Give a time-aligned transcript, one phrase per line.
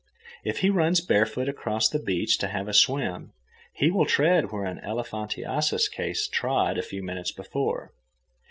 [0.43, 3.33] If he runs barefoot across the beach to have a swim,
[3.71, 7.93] he will tread where an elephantiasis case trod a few minutes before.